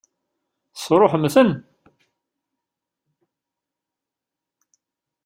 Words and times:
Tesṛuḥem-ten? 0.75 1.49